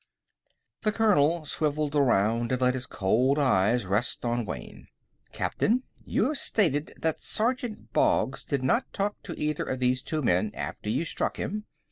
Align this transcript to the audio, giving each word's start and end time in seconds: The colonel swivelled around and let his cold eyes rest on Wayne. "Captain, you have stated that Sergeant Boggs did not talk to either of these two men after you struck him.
The 0.81 0.91
colonel 0.91 1.45
swivelled 1.45 1.93
around 1.95 2.51
and 2.51 2.59
let 2.59 2.73
his 2.73 2.87
cold 2.87 3.37
eyes 3.37 3.85
rest 3.85 4.25
on 4.25 4.45
Wayne. 4.45 4.87
"Captain, 5.31 5.83
you 6.03 6.29
have 6.29 6.39
stated 6.39 6.95
that 6.99 7.21
Sergeant 7.21 7.93
Boggs 7.93 8.43
did 8.43 8.63
not 8.63 8.91
talk 8.93 9.21
to 9.21 9.39
either 9.39 9.65
of 9.65 9.77
these 9.77 10.01
two 10.01 10.23
men 10.23 10.49
after 10.55 10.89
you 10.89 11.05
struck 11.05 11.37
him. 11.37 11.65